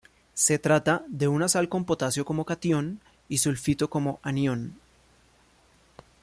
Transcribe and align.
Se 0.33 0.57
trata 0.57 1.03
de 1.09 1.27
una 1.27 1.47
sal 1.47 1.69
con 1.69 1.85
potasio 1.85 2.25
como 2.25 2.43
catión 2.43 2.99
y 3.29 3.37
sulfito 3.37 3.91
como 3.91 4.19
anión. 4.23 4.75